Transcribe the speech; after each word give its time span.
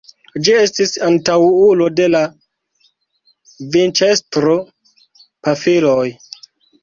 Ĝi 0.45 0.53
estis 0.59 0.93
antaŭulo 1.07 1.89
de 1.99 2.07
la 2.13 2.21
vinĉestro-pafiloj. 3.75 6.09